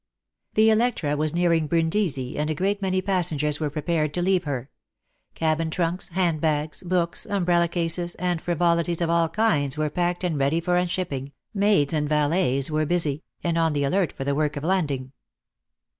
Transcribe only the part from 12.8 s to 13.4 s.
busy,